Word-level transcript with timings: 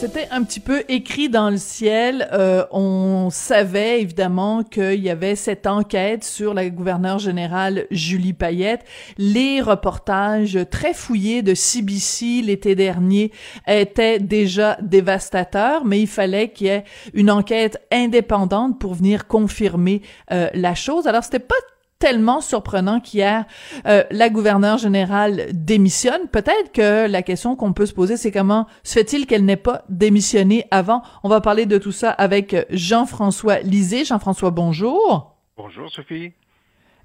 C'était 0.00 0.28
un 0.30 0.44
petit 0.44 0.60
peu 0.60 0.82
écrit 0.88 1.28
dans 1.28 1.50
le 1.50 1.58
ciel. 1.58 2.26
Euh, 2.32 2.64
on 2.70 3.28
savait 3.30 4.00
évidemment 4.00 4.62
qu'il 4.62 4.98
y 4.98 5.10
avait 5.10 5.36
cette 5.36 5.66
enquête 5.66 6.24
sur 6.24 6.54
la 6.54 6.70
gouverneure 6.70 7.18
générale 7.18 7.86
Julie 7.90 8.32
Payette. 8.32 8.86
Les 9.18 9.60
reportages 9.60 10.58
très 10.70 10.94
fouillés 10.94 11.42
de 11.42 11.54
CBC 11.54 12.40
l'été 12.42 12.74
dernier 12.74 13.30
étaient 13.66 14.18
déjà 14.18 14.78
dévastateurs, 14.80 15.84
mais 15.84 16.00
il 16.00 16.08
fallait 16.08 16.48
qu'il 16.48 16.68
y 16.68 16.70
ait 16.70 16.84
une 17.12 17.30
enquête 17.30 17.78
indépendante 17.92 18.80
pour 18.80 18.94
venir 18.94 19.26
confirmer 19.26 20.00
euh, 20.32 20.48
la 20.54 20.74
chose. 20.74 21.08
Alors 21.08 21.24
c'était 21.24 21.40
pas 21.40 21.56
tellement 22.00 22.40
surprenant 22.40 22.98
qu'hier, 22.98 23.44
euh, 23.86 24.02
la 24.10 24.28
gouverneure 24.30 24.78
générale 24.78 25.46
démissionne. 25.52 26.26
Peut-être 26.32 26.72
que 26.72 27.06
la 27.06 27.22
question 27.22 27.54
qu'on 27.54 27.72
peut 27.72 27.86
se 27.86 27.94
poser, 27.94 28.16
c'est 28.16 28.32
comment 28.32 28.66
se 28.82 28.94
fait-il 28.94 29.26
qu'elle 29.26 29.44
n'ait 29.44 29.56
pas 29.56 29.84
démissionné 29.88 30.66
avant? 30.72 31.02
On 31.22 31.28
va 31.28 31.40
parler 31.40 31.66
de 31.66 31.78
tout 31.78 31.92
ça 31.92 32.10
avec 32.10 32.56
Jean-François 32.70 33.60
Lisée. 33.60 34.04
Jean-François, 34.04 34.50
bonjour. 34.50 35.36
Bonjour, 35.56 35.88
Sophie. 35.90 36.32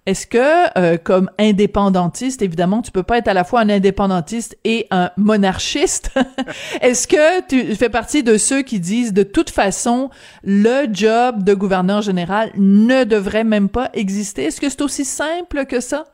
Est-ce 0.05 0.27
que, 0.27 0.77
euh, 0.77 0.97
comme 1.03 1.31
indépendantiste, 1.39 2.43
évidemment, 2.43 2.83
tu 2.83 2.91
peux 2.91 3.01
pas 3.01 3.17
être 3.17 3.27
à 3.27 3.33
la 3.33 3.43
fois 3.43 3.61
un 3.61 3.69
indépendantiste 3.69 4.55
et 4.63 4.85
un 4.91 5.09
monarchiste? 5.17 6.15
Est-ce 6.81 7.07
que 7.07 7.47
tu 7.47 7.75
fais 7.75 7.89
partie 7.89 8.21
de 8.21 8.37
ceux 8.37 8.61
qui 8.61 8.79
disent 8.79 9.13
de 9.13 9.23
toute 9.23 9.49
façon, 9.49 10.11
le 10.43 10.85
job 10.93 11.43
de 11.43 11.55
gouverneur 11.55 12.03
général 12.03 12.51
ne 12.55 13.03
devrait 13.03 13.43
même 13.43 13.67
pas 13.67 13.89
exister? 13.93 14.43
Est-ce 14.43 14.61
que 14.61 14.69
c'est 14.69 14.83
aussi 14.83 15.05
simple 15.05 15.65
que 15.65 15.79
ça? 15.79 16.05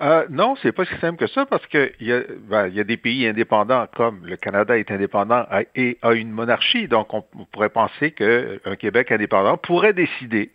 Euh, 0.00 0.24
non, 0.30 0.56
c'est 0.62 0.72
pas 0.72 0.86
si 0.86 0.94
simple 0.98 1.18
que 1.18 1.26
ça 1.26 1.44
parce 1.44 1.66
qu'il 1.66 1.92
y, 2.00 2.12
a, 2.12 2.20
ben, 2.48 2.68
y 2.68 2.80
a 2.80 2.84
des 2.84 2.98
pays 2.98 3.26
indépendants 3.26 3.86
comme 3.94 4.24
le 4.24 4.36
Canada 4.36 4.78
est 4.78 4.90
indépendant 4.90 5.44
et 5.74 5.98
a 6.00 6.12
une 6.12 6.30
monarchie. 6.30 6.88
Donc, 6.88 7.12
on, 7.12 7.24
on 7.38 7.44
pourrait 7.44 7.70
penser 7.70 8.12
qu'un 8.12 8.76
Québec 8.78 9.12
indépendant 9.12 9.58
pourrait 9.58 9.94
décider 9.94 10.50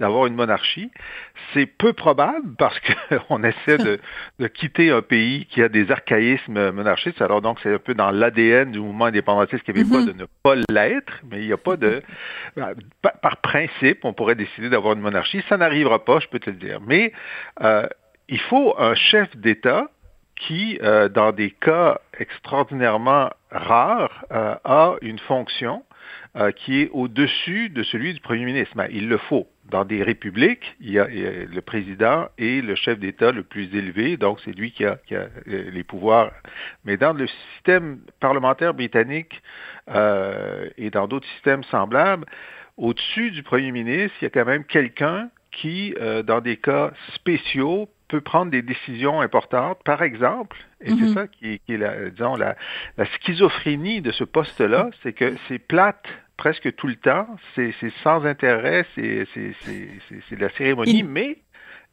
d'avoir 0.00 0.26
une 0.26 0.34
monarchie. 0.34 0.90
C'est 1.52 1.66
peu 1.66 1.92
probable 1.92 2.54
parce 2.58 2.78
qu'on 2.80 3.42
essaie 3.44 3.78
de, 3.78 3.98
de, 4.38 4.46
quitter 4.46 4.90
un 4.90 5.02
pays 5.02 5.46
qui 5.46 5.62
a 5.62 5.68
des 5.68 5.90
archaïsmes 5.90 6.70
monarchistes. 6.70 7.22
Alors 7.22 7.42
donc, 7.42 7.58
c'est 7.62 7.74
un 7.74 7.78
peu 7.78 7.94
dans 7.94 8.10
l'ADN 8.10 8.72
du 8.72 8.80
mouvement 8.80 9.06
indépendantiste 9.06 9.62
québécois 9.62 10.00
mm-hmm. 10.00 10.06
de 10.06 10.12
ne 10.12 10.26
pas 10.42 10.54
l'être, 10.68 11.20
mais 11.30 11.40
il 11.40 11.46
n'y 11.46 11.52
a 11.52 11.58
pas 11.58 11.76
de... 11.76 12.02
Ben, 12.56 12.72
par 13.22 13.36
principe, 13.38 14.04
on 14.04 14.14
pourrait 14.14 14.34
décider 14.34 14.70
d'avoir 14.70 14.94
une 14.94 15.00
monarchie. 15.00 15.42
Ça 15.48 15.56
n'arrivera 15.56 16.04
pas, 16.04 16.20
je 16.20 16.28
peux 16.28 16.38
te 16.38 16.48
le 16.48 16.56
dire. 16.56 16.80
Mais 16.80 17.12
euh, 17.62 17.86
il 18.28 18.40
faut 18.40 18.74
un 18.78 18.94
chef 18.94 19.36
d'État 19.36 19.88
qui, 20.36 20.78
euh, 20.82 21.08
dans 21.08 21.32
des 21.32 21.50
cas 21.50 22.00
extraordinairement 22.18 23.30
rares, 23.50 24.24
euh, 24.30 24.54
a 24.64 24.94
une 25.00 25.18
fonction 25.18 25.82
euh, 26.36 26.52
qui 26.52 26.82
est 26.82 26.90
au-dessus 26.92 27.70
de 27.70 27.82
celui 27.82 28.12
du 28.12 28.20
premier 28.20 28.44
ministre. 28.44 28.74
Mais 28.76 28.88
il 28.92 29.08
le 29.08 29.16
faut. 29.16 29.48
Dans 29.70 29.84
des 29.84 30.02
républiques, 30.02 30.76
il 30.80 30.90
y 30.90 30.98
a, 30.98 31.06
le 31.08 31.60
président 31.60 32.28
et 32.36 32.60
le 32.60 32.74
chef 32.74 32.98
d'État 32.98 33.32
le 33.32 33.42
plus 33.42 33.74
élevé, 33.74 34.16
donc 34.16 34.38
c'est 34.44 34.52
lui 34.52 34.70
qui 34.70 34.84
a, 34.84 34.96
qui 35.06 35.16
a, 35.16 35.28
euh, 35.48 35.70
les 35.70 35.82
pouvoirs. 35.82 36.32
Mais 36.84 36.98
dans 36.98 37.14
le 37.14 37.26
système 37.26 38.00
parlementaire 38.20 38.74
britannique 38.74 39.42
euh, 39.88 40.68
et 40.76 40.90
dans 40.90 41.08
d'autres 41.08 41.26
systèmes 41.34 41.64
semblables, 41.64 42.26
au-dessus 42.76 43.30
du 43.30 43.42
premier 43.42 43.72
ministre, 43.72 44.14
il 44.20 44.24
y 44.24 44.26
a 44.26 44.30
quand 44.30 44.44
même 44.44 44.64
quelqu'un 44.64 45.30
qui, 45.52 45.94
euh, 46.00 46.22
dans 46.22 46.42
des 46.42 46.58
cas 46.58 46.92
spéciaux, 47.14 47.88
peut 48.08 48.20
prendre 48.20 48.50
des 48.50 48.62
décisions 48.62 49.20
importantes. 49.20 49.78
Par 49.84 50.02
exemple, 50.02 50.56
et 50.80 50.90
c'est 50.90 50.94
mm-hmm. 50.94 51.14
ça 51.14 51.26
qui 51.26 51.54
est, 51.54 51.58
qui 51.58 51.74
est 51.74 51.78
la, 51.78 52.10
disons, 52.10 52.36
la, 52.36 52.56
la 52.96 53.04
schizophrénie 53.06 54.00
de 54.00 54.12
ce 54.12 54.24
poste-là, 54.24 54.90
c'est 55.02 55.12
que 55.12 55.34
c'est 55.48 55.58
plate 55.58 56.06
presque 56.36 56.74
tout 56.76 56.86
le 56.86 56.96
temps. 56.96 57.26
C'est 57.54 57.72
sans 58.02 58.24
intérêt, 58.24 58.86
c'est 58.94 59.26
de 59.26 60.40
la 60.40 60.50
cérémonie, 60.50 61.02
mais 61.02 61.38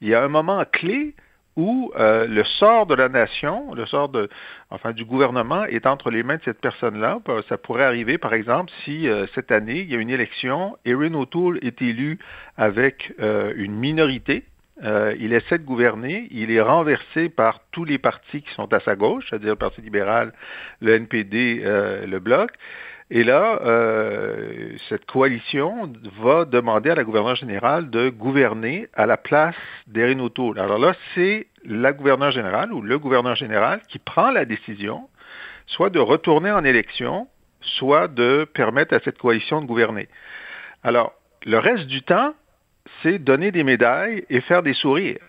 il 0.01 0.09
y 0.09 0.15
a 0.15 0.23
un 0.23 0.27
moment 0.27 0.63
clé 0.71 1.15
où 1.55 1.91
euh, 1.95 2.25
le 2.27 2.43
sort 2.43 2.87
de 2.87 2.95
la 2.95 3.09
nation, 3.09 3.73
le 3.75 3.85
sort 3.85 4.09
de, 4.09 4.29
enfin, 4.71 4.91
du 4.91 5.05
gouvernement 5.05 5.65
est 5.65 5.85
entre 5.85 6.09
les 6.09 6.23
mains 6.23 6.37
de 6.37 6.41
cette 6.43 6.59
personne-là. 6.59 7.19
Ça 7.47 7.57
pourrait 7.57 7.83
arriver, 7.83 8.17
par 8.17 8.33
exemple, 8.33 8.71
si 8.83 9.07
euh, 9.07 9.27
cette 9.35 9.51
année, 9.51 9.81
il 9.81 9.91
y 9.91 9.95
a 9.95 9.99
une 9.99 10.09
élection, 10.09 10.77
Erin 10.83 11.13
O'Toole 11.13 11.59
est 11.61 11.81
élu 11.81 12.17
avec 12.57 13.13
euh, 13.19 13.53
une 13.55 13.75
minorité. 13.75 14.45
Il 14.81 15.33
essaie 15.33 15.59
de 15.59 15.63
gouverner, 15.65 16.27
il 16.31 16.51
est 16.51 16.61
renversé 16.61 17.29
par 17.29 17.59
tous 17.71 17.85
les 17.85 17.97
partis 17.97 18.41
qui 18.41 18.53
sont 18.53 18.71
à 18.73 18.79
sa 18.79 18.95
gauche, 18.95 19.25
c'est-à-dire 19.29 19.51
le 19.51 19.55
Parti 19.55 19.81
libéral, 19.81 20.33
le 20.81 20.95
NPD, 20.95 21.61
le 21.63 22.19
Bloc. 22.19 22.51
Et 23.09 23.23
là, 23.23 23.59
euh, 23.63 24.75
cette 24.89 25.05
coalition 25.05 25.91
va 26.19 26.45
demander 26.45 26.89
à 26.89 26.95
la 26.95 27.03
gouverneure 27.03 27.35
générale 27.35 27.91
de 27.91 28.09
gouverner 28.09 28.87
à 28.95 29.05
la 29.05 29.17
place 29.17 29.55
d'Erin 29.85 30.19
O'Toole. 30.19 30.59
Alors 30.59 30.79
là, 30.79 30.95
c'est 31.13 31.45
la 31.63 31.93
gouverneure 31.93 32.31
générale 32.31 32.73
ou 32.73 32.81
le 32.81 32.97
gouverneur 32.97 33.35
général 33.35 33.81
qui 33.87 33.99
prend 33.99 34.31
la 34.31 34.45
décision 34.45 35.09
soit 35.67 35.91
de 35.91 35.99
retourner 35.99 36.51
en 36.51 36.63
élection, 36.63 37.27
soit 37.61 38.07
de 38.07 38.47
permettre 38.51 38.95
à 38.95 38.99
cette 38.99 39.17
coalition 39.19 39.61
de 39.61 39.67
gouverner. 39.67 40.09
Alors, 40.83 41.13
le 41.45 41.59
reste 41.59 41.85
du 41.85 42.01
temps, 42.01 42.33
c'est 43.03 43.19
donner 43.19 43.51
des 43.51 43.63
médailles 43.63 44.25
et 44.29 44.41
faire 44.41 44.63
des 44.63 44.73
sourires. 44.73 45.19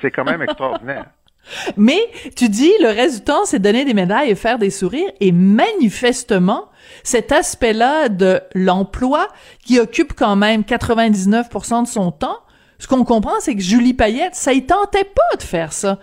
C'est 0.00 0.10
quand 0.10 0.24
même 0.24 0.42
extraordinaire. 0.42 1.06
Mais 1.76 2.00
tu 2.36 2.48
dis 2.48 2.72
le 2.80 2.88
reste 2.88 3.20
du 3.20 3.24
temps, 3.24 3.44
c'est 3.44 3.58
donner 3.58 3.84
des 3.84 3.94
médailles 3.94 4.30
et 4.30 4.34
faire 4.34 4.58
des 4.58 4.70
sourires. 4.70 5.10
Et 5.20 5.32
manifestement, 5.32 6.70
cet 7.02 7.32
aspect-là 7.32 8.08
de 8.08 8.40
l'emploi 8.54 9.28
qui 9.64 9.80
occupe 9.80 10.12
quand 10.12 10.36
même 10.36 10.62
99% 10.62 11.82
de 11.82 11.88
son 11.88 12.12
temps, 12.12 12.38
ce 12.78 12.86
qu'on 12.88 13.04
comprend, 13.04 13.38
c'est 13.40 13.54
que 13.54 13.62
Julie 13.62 13.94
Payette, 13.94 14.34
ça 14.34 14.52
y 14.52 14.66
tentait 14.66 15.04
pas 15.04 15.36
de 15.36 15.42
faire 15.42 15.72
ça. 15.72 15.98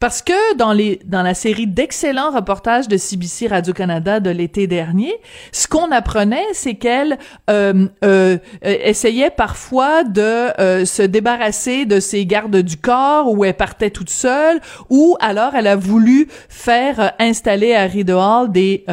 Parce 0.00 0.22
que 0.22 0.56
dans 0.56 0.72
les 0.72 0.98
dans 1.04 1.20
la 1.20 1.34
série 1.34 1.66
d'excellents 1.66 2.30
reportages 2.30 2.88
de 2.88 2.96
CBC 2.96 3.48
Radio 3.48 3.74
Canada 3.74 4.18
de 4.18 4.30
l'été 4.30 4.66
dernier, 4.66 5.12
ce 5.52 5.68
qu'on 5.68 5.90
apprenait, 5.92 6.46
c'est 6.54 6.76
qu'elle 6.76 7.18
euh, 7.50 7.86
euh, 8.02 8.38
essayait 8.62 9.28
parfois 9.28 10.02
de 10.04 10.58
euh, 10.58 10.86
se 10.86 11.02
débarrasser 11.02 11.84
de 11.84 12.00
ses 12.00 12.24
gardes 12.24 12.56
du 12.56 12.78
corps, 12.78 13.30
ou 13.30 13.44
elle 13.44 13.52
partait 13.52 13.90
toute 13.90 14.08
seule, 14.08 14.62
ou 14.88 15.18
alors 15.20 15.54
elle 15.54 15.66
a 15.66 15.76
voulu 15.76 16.28
faire 16.48 17.12
installer 17.18 17.74
à 17.74 17.82
Rideau 17.82 18.18
Hall 18.18 18.50
des 18.50 18.86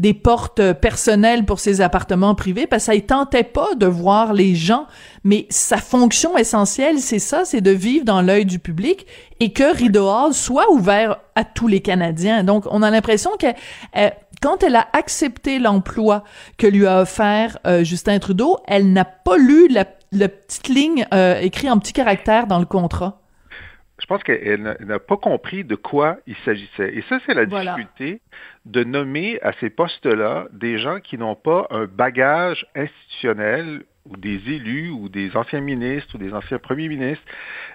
des 0.00 0.12
portes 0.12 0.72
personnelles 0.72 1.44
pour 1.44 1.60
ses 1.60 1.80
appartements 1.80 2.34
privés, 2.34 2.66
parce 2.66 2.86
que 2.86 2.92
ça 2.92 2.96
ne 2.96 3.00
tentait 3.00 3.44
pas 3.44 3.76
de 3.76 3.86
voir 3.86 4.32
les 4.32 4.56
gens 4.56 4.88
mais 5.24 5.46
sa 5.50 5.76
fonction 5.76 6.36
essentielle, 6.36 6.98
c'est 6.98 7.18
ça, 7.18 7.44
c'est 7.44 7.60
de 7.60 7.70
vivre 7.70 8.04
dans 8.04 8.22
l'œil 8.22 8.44
du 8.44 8.58
public 8.58 9.06
et 9.40 9.52
que 9.52 9.76
Rideau 9.76 10.08
Hall 10.08 10.34
soit 10.34 10.70
ouvert 10.70 11.18
à 11.34 11.44
tous 11.44 11.68
les 11.68 11.80
Canadiens. 11.80 12.44
Donc, 12.44 12.64
on 12.70 12.82
a 12.82 12.90
l'impression 12.90 13.30
que 13.38 13.46
euh, 13.96 14.10
quand 14.42 14.62
elle 14.62 14.76
a 14.76 14.88
accepté 14.92 15.58
l'emploi 15.58 16.24
que 16.58 16.66
lui 16.66 16.86
a 16.86 17.02
offert 17.02 17.58
euh, 17.66 17.84
Justin 17.84 18.18
Trudeau, 18.18 18.58
elle 18.66 18.92
n'a 18.92 19.04
pas 19.04 19.36
lu 19.36 19.68
la, 19.68 19.84
petite 19.84 20.68
ligne 20.68 21.06
euh, 21.14 21.38
écrite 21.40 21.70
en 21.70 21.78
petit 21.78 21.92
caractère 21.92 22.46
dans 22.46 22.58
le 22.58 22.66
contrat. 22.66 23.20
Je 24.00 24.06
pense 24.06 24.24
qu'elle 24.24 24.76
n'a 24.80 24.98
pas 24.98 25.16
compris 25.16 25.62
de 25.62 25.76
quoi 25.76 26.16
il 26.26 26.34
s'agissait. 26.44 26.92
Et 26.92 27.04
ça, 27.08 27.20
c'est 27.24 27.34
la 27.34 27.46
difficulté 27.46 28.20
de 28.64 28.82
nommer 28.82 29.40
à 29.42 29.52
ces 29.60 29.70
postes-là 29.70 30.48
des 30.52 30.78
gens 30.78 30.98
qui 30.98 31.18
n'ont 31.18 31.36
pas 31.36 31.68
un 31.70 31.86
bagage 31.86 32.66
institutionnel 32.74 33.84
ou 34.06 34.16
des 34.16 34.40
élus 34.52 34.90
ou 34.90 35.08
des 35.08 35.36
anciens 35.36 35.60
ministres 35.60 36.14
ou 36.14 36.18
des 36.18 36.32
anciens 36.32 36.58
premiers 36.58 36.88
ministres 36.88 37.24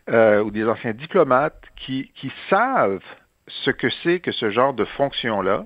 euh, 0.09 0.43
ou 0.43 0.51
des 0.51 0.65
anciens 0.65 0.93
diplomates 0.93 1.61
qui, 1.75 2.11
qui 2.15 2.31
savent 2.49 3.03
ce 3.47 3.71
que 3.71 3.87
c'est 4.03 4.19
que 4.19 4.31
ce 4.31 4.49
genre 4.49 4.73
de 4.73 4.85
fonction-là 4.85 5.65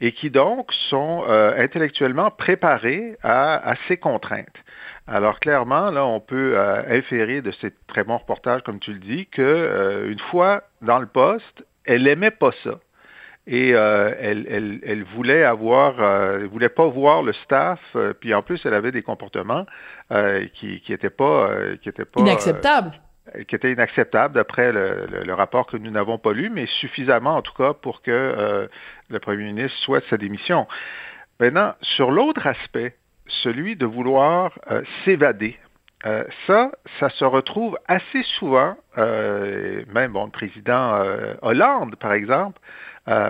et 0.00 0.12
qui 0.12 0.30
donc 0.30 0.72
sont 0.88 1.24
euh, 1.28 1.52
intellectuellement 1.62 2.30
préparés 2.30 3.16
à, 3.22 3.70
à, 3.70 3.74
ces 3.86 3.98
contraintes. 3.98 4.46
Alors 5.06 5.40
clairement, 5.40 5.90
là, 5.90 6.06
on 6.06 6.20
peut 6.20 6.56
euh, 6.56 6.82
inférer 6.88 7.42
de 7.42 7.50
ces 7.60 7.72
très 7.86 8.04
bons 8.04 8.16
reportages, 8.16 8.62
comme 8.62 8.80
tu 8.80 8.92
le 8.92 9.00
dis, 9.00 9.26
que 9.26 9.42
euh, 9.42 10.10
une 10.10 10.18
fois 10.18 10.62
dans 10.80 10.98
le 10.98 11.06
poste, 11.06 11.64
elle 11.84 12.06
aimait 12.06 12.30
pas 12.30 12.52
ça. 12.64 12.78
Et 13.46 13.74
euh, 13.74 14.14
elle, 14.20 14.46
elle, 14.48 14.80
elle, 14.84 15.02
voulait 15.02 15.44
avoir, 15.44 16.00
elle 16.34 16.46
voulait 16.46 16.68
pas 16.68 16.86
voir 16.86 17.22
le 17.22 17.32
staff. 17.32 17.80
puis 18.20 18.34
en 18.34 18.42
plus, 18.42 18.64
elle 18.64 18.74
avait 18.74 18.92
des 18.92 19.02
comportements 19.02 19.66
qui, 20.54 20.80
qui 20.80 20.92
étaient 20.92 21.10
pas, 21.10 21.50
qui 21.82 21.88
étaient 21.88 22.04
pas 22.04 22.20
inacceptables 22.20 22.92
qui 23.48 23.54
était 23.54 23.72
inacceptable 23.72 24.34
d'après 24.34 24.72
le, 24.72 25.06
le, 25.24 25.34
rapport 25.34 25.66
que 25.66 25.76
nous 25.76 25.90
n'avons 25.90 26.18
pas 26.18 26.32
lu, 26.32 26.50
mais 26.50 26.66
suffisamment 26.66 27.36
en 27.36 27.42
tout 27.42 27.54
cas 27.54 27.74
pour 27.74 28.02
que 28.02 28.10
euh, 28.10 28.66
le 29.08 29.20
premier 29.20 29.44
ministre 29.44 29.76
souhaite 29.78 30.04
sa 30.10 30.16
démission. 30.16 30.66
Maintenant, 31.38 31.74
sur 31.80 32.10
l'autre 32.10 32.46
aspect, 32.46 32.96
celui 33.26 33.76
de 33.76 33.86
vouloir 33.86 34.58
euh, 34.70 34.82
s'évader, 35.04 35.58
euh, 36.06 36.24
ça, 36.46 36.72
ça 36.98 37.08
se 37.10 37.24
retrouve 37.24 37.78
assez 37.86 38.22
souvent, 38.38 38.74
même 38.96 40.12
bon, 40.12 40.24
le 40.24 40.30
président 40.30 41.02
Hollande, 41.42 41.96
par 41.96 42.12
exemple, 42.12 42.60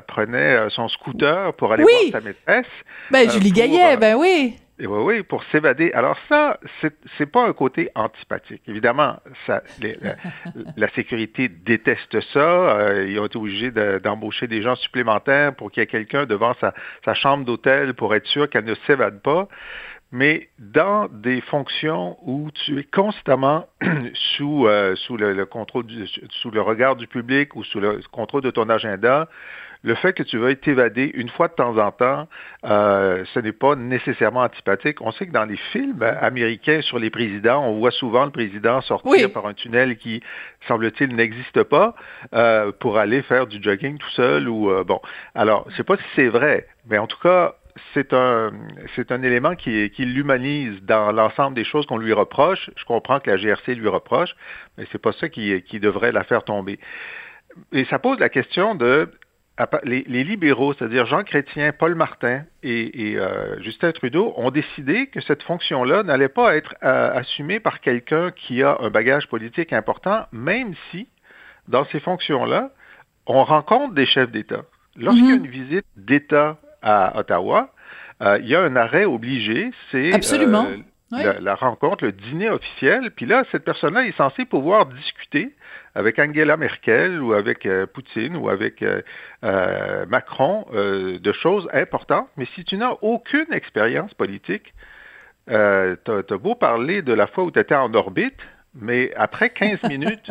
prenait 0.07 0.69
son 0.71 0.89
scooter 0.89 1.53
pour 1.55 1.73
aller 1.73 1.85
voir 1.85 2.13
sa 2.13 2.21
maîtresse. 2.21 2.67
Ben, 3.11 3.31
Julie 3.31 3.53
Gaillet, 3.53 3.97
ben 3.97 4.15
oui 4.17 4.57
oui, 4.87 5.03
oui, 5.03 5.23
pour 5.23 5.45
s'évader. 5.45 5.93
Alors 5.93 6.17
ça, 6.29 6.59
c'est 7.19 7.27
pas 7.27 7.47
un 7.47 7.53
côté 7.53 7.91
antipathique. 7.95 8.63
Évidemment, 8.67 9.17
ça, 9.47 9.63
la, 10.77 10.89
sécurité 10.91 11.49
déteste 11.49 12.19
ça. 12.33 12.39
Euh, 12.41 13.07
ils 13.09 13.19
ont 13.19 13.27
été 13.27 13.37
obligés 13.37 13.71
d'embaucher 13.71 14.47
des 14.47 14.63
gens 14.63 14.77
supplémentaires 14.77 15.55
pour 15.55 15.71
qu'il 15.71 15.83
y 15.83 15.85
ait 15.85 15.87
quelqu'un 15.87 16.25
devant 16.25 16.55
sa, 16.61 16.73
sa 17.05 17.15
chambre 17.15 17.45
d'hôtel 17.45 17.95
pour 17.95 18.15
être 18.15 18.27
sûr 18.27 18.49
qu'elle 18.49 18.65
ne 18.65 18.75
s'évade 18.87 19.21
pas. 19.21 19.49
Mais 20.13 20.49
dans 20.59 21.09
des 21.09 21.41
fonctions 21.41 22.17
où 22.23 22.51
tu 22.51 22.79
es 22.79 22.85
constamment 22.85 23.69
sous, 24.37 24.67
euh, 24.67 24.97
sous 24.97 25.17
le, 25.17 25.45
contrôle, 25.47 25.85
sous 26.31 26.51
le 26.51 26.61
regard 26.61 26.97
du 26.97 27.07
public 27.07 27.55
ou 27.55 27.63
sous 27.63 27.81
le 27.81 28.01
contrôle 28.11 28.43
de 28.43 28.51
ton 28.51 28.69
agenda, 28.69 29.29
le 29.83 29.95
fait 29.95 30.13
que 30.13 30.23
tu 30.23 30.37
veuilles 30.37 30.59
t'évader 30.59 31.11
une 31.15 31.29
fois 31.29 31.49
de 31.49 31.55
temps 31.55 31.77
en 31.79 31.91
temps, 31.91 32.29
euh, 32.65 33.25
ce 33.33 33.41
n'est 33.41 33.53
pas 33.53 33.77
nécessairement 33.77 34.43
antipathique. 34.43 35.01
On 35.01 35.11
sait 35.13 35.27
que 35.27 35.33
dans 35.33 35.47
les 35.47 35.57
films 35.73 36.03
américains 36.03 36.83
sur 36.83 36.99
les 36.99 37.11
présidents, 37.11 37.65
on 37.65 37.79
voit 37.79 37.91
souvent 37.91 38.25
le 38.27 38.31
président 38.31 38.81
sortir 38.83 39.33
par 39.33 39.47
un 39.47 39.55
tunnel 39.55 39.97
qui, 39.97 40.23
semble-t-il, 40.69 41.15
n'existe 41.15 41.63
pas 41.63 41.95
euh, 42.35 42.73
pour 42.79 42.99
aller 42.99 43.23
faire 43.23 43.47
du 43.47 43.63
jogging 43.63 43.97
tout 43.97 44.11
seul 44.11 44.49
ou 44.49 44.71
euh, 44.71 44.85
bon. 44.85 45.01
Alors, 45.35 45.67
je 45.71 45.77
sais 45.77 45.85
pas 45.85 45.97
si 45.97 46.05
c'est 46.15 46.29
vrai, 46.29 46.67
mais 46.89 46.99
en 46.99 47.07
tout 47.07 47.19
cas, 47.23 47.55
c'est 47.95 48.13
un, 48.13 48.51
c'est 48.97 49.13
un 49.13 49.23
élément 49.23 49.55
qui, 49.55 49.91
qui 49.91 50.05
l'humanise 50.05 50.83
dans 50.83 51.13
l'ensemble 51.13 51.55
des 51.55 51.65
choses 51.65 51.87
qu'on 51.87 51.99
lui 51.99 52.13
reproche. 52.13 52.71
Je 52.77 52.85
comprends 52.85 53.21
que 53.21 53.31
la 53.31 53.37
GRC 53.37 53.75
lui 53.75 53.89
reproche, 53.89 54.35
mais 54.77 54.87
c'est 54.93 55.01
pas 55.01 55.13
ça 55.13 55.29
qui, 55.29 55.63
qui 55.63 55.81
devrait 55.81 56.13
la 56.13 56.25
faire 56.25 56.45
tomber. 56.45 56.79
Et 57.73 57.85
ça 57.87 57.99
pose 57.99 58.19
la 58.19 58.29
question 58.29 58.75
de 58.75 59.11
les, 59.85 60.25
libéraux, 60.25 60.73
c'est-à-dire 60.75 61.07
Jean 61.07 61.23
Chrétien, 61.23 61.73
Paul 61.73 61.95
Martin 61.95 62.45
et, 62.63 63.17
euh, 63.17 63.61
Justin 63.61 63.93
Trudeau, 63.93 64.33
ont 64.37 64.51
décidé 64.51 65.09
que 65.09 65.21
cette 65.21 65.43
fonction-là 65.43 66.03
n'allait 66.03 66.29
pas 66.29 66.57
être 66.57 66.75
euh, 66.83 67.13
assumée 67.13 67.61
par 67.61 67.81
quelqu'un 67.81 68.31
qui 68.31 68.63
a 68.63 68.79
un 68.81 68.91
bagage 68.91 69.29
politique 69.29 69.73
important, 69.73 70.27
même 70.33 70.75
si, 70.91 71.09
dans 71.69 71.85
ces 71.87 72.01
fonctions-là, 72.01 72.71
on 73.27 73.45
rencontre 73.45 73.95
des 73.95 74.07
chefs 74.07 74.31
d'État. 74.31 74.63
Lorsqu'il 74.97 75.27
y 75.27 75.33
a 75.33 75.37
mhm. 75.37 75.45
une 75.45 75.51
visite 75.51 75.87
d'État 75.97 76.59
à 76.83 77.19
Ottawa, 77.19 77.71
euh, 78.23 78.39
il 78.43 78.49
y 78.49 78.55
a 78.55 78.61
un 78.61 78.77
arrêt 78.77 79.05
obligé, 79.05 79.71
c'est 79.91 80.13
la, 81.11 81.55
rencontre, 81.55 82.05
le 82.05 82.13
dîner 82.13 82.51
officiel, 82.51 83.11
puis 83.11 83.27
là, 83.27 83.45
cette 83.51 83.65
personne-là 83.65 84.05
est 84.05 84.17
censée 84.17 84.45
pouvoir 84.45 84.87
discuter 84.87 85.55
avec 85.95 86.19
Angela 86.19 86.57
Merkel 86.57 87.21
ou 87.21 87.33
avec 87.33 87.67
euh, 87.67 87.87
Poutine 87.87 88.37
ou 88.37 88.49
avec 88.49 88.83
euh, 88.83 89.03
euh, 89.45 90.07
Macron 90.07 90.67
de 90.73 91.33
choses 91.33 91.69
importantes, 91.73 92.29
mais 92.37 92.47
si 92.55 92.65
tu 92.65 92.77
n'as 92.77 92.93
aucune 93.03 93.53
expérience 93.53 94.15
politique, 94.15 94.73
tu 95.49 95.55
as, 95.55 96.39
beau 96.41 96.55
parler 96.55 97.03
de 97.03 97.13
la 97.13 97.27
fois 97.27 97.45
où 97.45 97.51
tu 97.51 97.59
étais 97.59 97.75
en 97.75 97.93
orbite, 97.95 98.39
mais 98.75 99.13
après 99.17 99.51
15 99.51 99.83
minutes, 99.89 100.31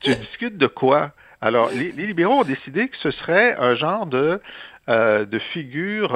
tu 0.00 0.14
discutes 0.14 0.58
de 0.58 0.66
quoi? 0.66 1.12
Alors, 1.40 1.70
les, 1.70 1.90
libéraux 1.90 2.40
ont 2.40 2.44
décidé 2.44 2.88
que 2.88 2.96
ce 2.98 3.10
serait 3.10 3.56
un 3.58 3.74
genre 3.74 4.06
de, 4.06 4.40
de 4.88 5.38
figure 5.52 6.12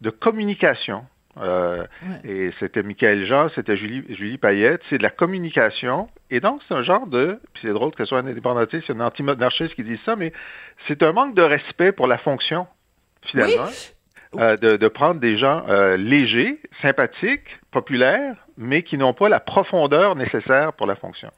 de 0.00 0.10
communication. 0.10 1.04
Euh, 1.40 1.84
et 2.22 2.50
c'était 2.60 2.84
Michael 2.84 3.26
Jean, 3.26 3.48
c'était 3.54 3.76
Julie, 3.76 4.04
Julie 4.08 4.38
Payette. 4.38 4.82
C'est 4.88 4.98
de 4.98 5.02
la 5.02 5.10
communication. 5.10 6.08
Et 6.30 6.40
donc, 6.40 6.60
c'est 6.68 6.74
un 6.74 6.82
genre 6.82 7.06
de. 7.06 7.40
Puis 7.52 7.62
c'est 7.66 7.72
drôle 7.72 7.90
que 7.92 8.04
ce 8.04 8.08
soit 8.10 8.18
un 8.18 8.26
indépendantiste, 8.26 8.90
un 8.90 9.00
anti-monarchiste 9.00 9.74
qui 9.74 9.82
dit 9.82 10.00
ça, 10.04 10.14
mais 10.14 10.32
c'est 10.86 11.02
un 11.02 11.12
manque 11.12 11.34
de 11.34 11.42
respect 11.42 11.92
pour 11.92 12.06
la 12.06 12.18
fonction, 12.18 12.66
finalement. 13.22 13.68
Euh, 14.36 14.56
de, 14.56 14.76
de, 14.76 14.88
prendre 14.88 15.20
des 15.20 15.38
gens 15.38 15.64
euh, 15.68 15.96
légers, 15.96 16.58
sympathiques, 16.82 17.60
populaires, 17.70 18.34
mais 18.58 18.82
qui 18.82 18.98
n'ont 18.98 19.14
pas 19.14 19.28
la 19.28 19.38
profondeur 19.38 20.16
nécessaire 20.16 20.72
pour 20.72 20.88
la 20.88 20.96
fonction. 20.96 21.30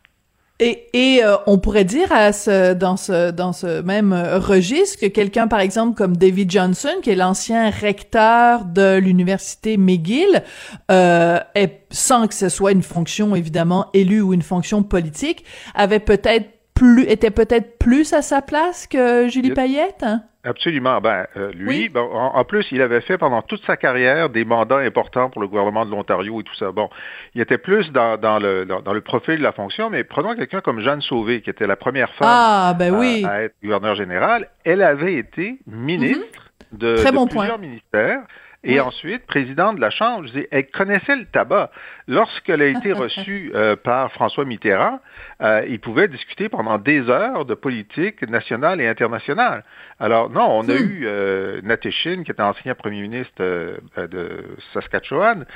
Et, 0.59 0.89
et 0.95 1.23
euh, 1.23 1.37
on 1.47 1.59
pourrait 1.59 1.85
dire 1.85 2.11
à 2.11 2.33
ce, 2.33 2.73
dans 2.73 2.97
ce 2.97 3.31
dans 3.31 3.53
ce 3.53 3.83
même 3.83 4.15
euh, 4.15 4.39
registre 4.39 4.99
que 5.01 5.07
quelqu'un 5.07 5.49
par 5.49 5.61
exemple 5.61 5.95
comme 5.95 6.17
David 6.17 6.51
Johnson 6.51 6.89
qui 7.03 7.11
est 7.11 7.15
l'ancien 7.15 7.69
recteur 7.69 8.65
de 8.65 8.97
l'université 8.97 9.77
McGill 9.77 10.43
euh, 10.91 11.41
est, 11.55 11.85
sans 11.91 12.27
que 12.27 12.35
ce 12.35 12.49
soit 12.49 12.73
une 12.73 12.83
fonction 12.83 13.37
évidemment 13.37 13.91
élue 13.93 14.23
ou 14.23 14.33
une 14.33 14.41
fonction 14.41 14.83
politique 14.83 15.45
avait 15.75 16.01
peut-être 16.01 16.49
plus 16.77 17.03
était 17.05 17.33
peut-être 17.33 17.79
plus 17.79 18.13
à 18.13 18.23
sa 18.23 18.43
place 18.43 18.87
que 18.87 19.29
Julie 19.29 19.51
Payette 19.51 20.03
hein? 20.03 20.23
Absolument. 20.47 21.01
Ben, 21.01 21.27
euh, 21.37 21.51
lui, 21.53 21.91
en, 21.97 22.45
plus, 22.45 22.67
il 22.71 22.81
avait 22.81 23.01
fait 23.01 23.19
pendant 23.19 23.43
toute 23.43 23.65
sa 23.67 23.77
carrière 23.77 24.31
des 24.31 24.45
mandats 24.45 24.79
importants 24.79 25.29
pour 25.29 25.43
le 25.43 25.49
gouvernement 25.49 25.85
de 25.85 25.91
l'Ontario 25.91 26.41
et 26.41 26.45
tout 26.45 26.55
ça. 26.55 26.71
Bon, 26.71 26.89
il 27.35 27.41
était 27.41 27.59
plus 27.59 27.91
dans, 27.91 28.17
dans 28.17 28.39
le, 28.39 28.65
dans, 28.65 28.93
le 28.93 29.01
profil 29.01 29.39
de 29.39 29.43
la 29.43 29.51
fonction, 29.51 29.91
mais 29.91 30.05
prenons 30.05 30.37
quelqu'un 30.37 30.61
comme 30.61 30.79
Jeanne 30.79 31.01
Sauvé, 31.01 31.41
qui 31.41 31.51
était 31.51 31.67
la 31.67 31.75
première 31.75 32.15
femme 32.15 32.29
ah, 32.31 32.75
ben 32.79 32.95
oui. 32.95 33.25
à, 33.29 33.43
être 33.43 33.57
gouverneur 33.61 33.97
général. 33.97 34.49
Elle 34.65 34.83
avait 34.83 35.15
été 35.15 35.59
ministre 35.67 36.43
mhm. 36.71 36.79
de, 36.79 36.97
Très 36.97 37.11
bon 37.11 37.27
plusieurs 37.27 37.59
ministères. 37.59 38.21
Et 38.69 38.81
ensuite, 38.81 39.25
présidente 39.27 39.77
de 39.77 39.81
la 39.81 39.91
Chambre, 39.91 40.27
je 40.27 40.41
dis, 40.41 40.47
elle 40.51 40.67
connaissait 40.67 41.15
le 41.15 41.25
tabac. 41.27 41.71
Lorsqu'elle 42.09 42.61
a 42.63 42.67
été 42.67 42.93
reçue 43.05 43.53
euh, 43.55 43.77
par 43.77 44.11
François 44.11 44.45
Mitterrand, 44.45 44.99
euh, 45.41 45.65
il 45.69 45.79
pouvait 45.79 46.09
discuter 46.09 46.49
pendant 46.49 46.77
des 46.77 47.09
heures 47.09 47.45
de 47.45 47.55
politique 47.55 48.29
nationale 48.29 48.81
et 48.81 48.89
internationale. 48.89 49.63
Alors 50.01 50.31
non, 50.31 50.59
on 50.59 50.69
a 50.69 50.75
hmm. 50.75 50.91
eu 50.91 51.03
euh, 51.05 51.61
Nateshin, 51.63 52.25
qui 52.25 52.33
était 52.33 52.43
ancien 52.43 52.75
premier 52.75 53.03
ministre 53.03 53.35
euh, 53.41 53.77
de 53.97 54.45
Saskatchewan, 54.75 55.47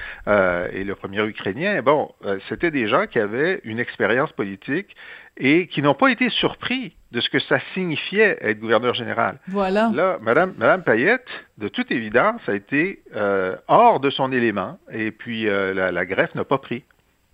et 0.72 0.84
le 0.84 0.94
premier 0.94 1.24
ukrainien. 1.24 1.82
Bon, 1.82 2.12
c'était 2.48 2.70
des 2.70 2.86
gens 2.86 3.06
qui 3.06 3.18
avaient 3.18 3.60
une 3.64 3.80
expérience 3.80 4.30
politique 4.32 4.94
et 5.36 5.66
qui 5.68 5.82
n'ont 5.82 5.94
pas 5.94 6.10
été 6.10 6.28
surpris 6.30 6.94
de 7.12 7.20
ce 7.20 7.28
que 7.28 7.40
ça 7.40 7.58
signifiait 7.74 8.38
être 8.40 8.60
gouverneur 8.60 8.94
général. 8.94 9.38
Voilà. 9.48 9.90
Là, 9.92 10.18
Madame, 10.20 10.54
Madame 10.58 10.82
Payette, 10.82 11.26
de 11.58 11.68
toute 11.68 11.90
évidence, 11.90 12.40
a 12.46 12.54
été 12.54 13.02
euh, 13.16 13.56
hors 13.66 14.00
de 14.00 14.10
son 14.10 14.32
élément, 14.32 14.78
et 14.92 15.10
puis 15.10 15.48
euh, 15.48 15.74
la, 15.74 15.90
la 15.90 16.06
greffe 16.06 16.34
n'a 16.34 16.44
pas 16.44 16.58
pris. 16.58 16.84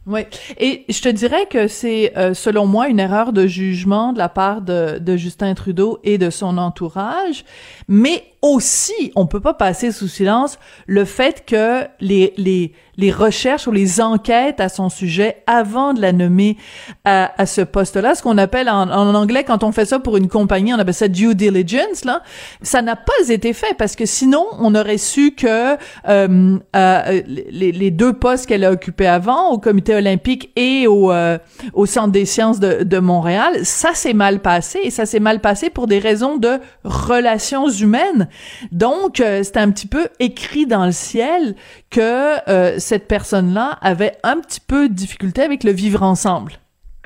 Oui, 0.07 0.21
et 0.57 0.85
je 0.89 1.03
te 1.03 1.09
dirais 1.09 1.47
que 1.51 1.67
c'est, 1.67 2.17
euh, 2.17 2.33
selon 2.33 2.65
moi, 2.65 2.87
une 2.87 3.01
erreur 3.01 3.33
de 3.33 3.49
jugement 3.49 4.13
de 4.13 4.19
la 4.19 4.29
part 4.29 4.63
de, 4.63 4.99
de 5.01 5.17
Justin 5.17 5.55
Trudeau 5.55 5.99
et 6.05 6.17
de 6.17 6.31
son 6.31 6.59
entourage, 6.59 7.45
mais 7.89 8.23
aussi, 8.47 9.13
on 9.17 9.27
peut 9.27 9.41
pas 9.41 9.55
passer 9.55 9.93
sous 9.93 10.09
silence 10.09 10.59
le 10.87 11.05
fait 11.05 11.45
que 11.47 11.85
les, 12.01 12.33
les, 12.37 12.73
les 12.97 13.11
recherches 13.11 13.67
ou 13.67 13.73
les 13.73 14.01
enquêtes 14.01 14.61
à 14.61 14.69
son 14.69 14.89
sujet 14.89 15.43
avant 15.47 15.95
de 15.95 16.01
la 16.01 16.13
nommer 16.13 16.57
à, 17.05 17.33
à 17.41 17.47
ce 17.47 17.61
poste-là, 17.61 18.15
ce 18.15 18.23
qu'on 18.23 18.39
appelle 18.39 18.69
en, 18.69 18.89
en, 18.91 19.15
anglais, 19.15 19.45
quand 19.45 19.65
on 19.65 19.73
fait 19.73 19.85
ça 19.85 19.99
pour 19.99 20.17
une 20.17 20.29
compagnie, 20.29 20.73
on 20.73 20.79
appelle 20.79 20.95
ça 20.95 21.09
due 21.09 21.35
diligence, 21.35 22.05
là, 22.05 22.23
ça 22.63 22.83
n'a 22.83 22.97
pas 22.97 23.29
été 23.29 23.53
fait 23.53 23.75
parce 23.77 23.97
que 23.97 24.07
sinon, 24.07 24.47
on 24.59 24.75
aurait 24.75 24.99
su 24.99 25.33
que 25.33 25.77
euh, 26.09 26.59
euh, 26.77 27.23
les, 27.27 27.73
les, 27.73 27.91
deux 27.91 28.13
postes 28.13 28.47
qu'elle 28.47 28.65
a 28.65 28.71
occupés 28.71 29.07
avant, 29.07 29.51
au 29.51 29.59
comité 29.59 29.95
olympique 29.95 30.51
et 30.57 30.87
au, 30.87 31.13
euh, 31.13 31.39
au 31.75 31.87
Centre 31.87 32.13
des 32.13 32.25
sciences 32.25 32.61
de, 32.61 32.83
de 32.85 32.99
Montréal, 32.99 33.65
ça 33.65 33.95
s'est 33.95 34.15
mal 34.15 34.41
passé 34.41 34.81
et 34.83 34.91
ça 34.91 35.07
s'est 35.07 35.21
mal 35.21 35.41
passé 35.41 35.71
pour 35.71 35.87
des 35.87 35.99
raisons 35.99 36.37
de 36.37 36.59
relations 36.85 37.69
humaines 37.69 38.29
donc, 38.73 39.21
euh, 39.21 39.43
c'est 39.43 39.57
un 39.57 39.71
petit 39.71 39.87
peu 39.87 40.09
écrit 40.21 40.67
dans 40.67 40.87
le 40.87 40.93
ciel 40.93 41.55
que 41.91 42.49
euh, 42.49 42.79
cette 42.79 43.09
personne-là 43.09 43.79
avait 43.81 44.13
un 44.23 44.41
petit 44.41 44.61
peu 44.61 44.89
de 44.89 44.95
difficulté 44.95 45.43
avec 45.43 45.65
le 45.65 45.73
vivre 45.73 46.03
ensemble. 46.03 46.53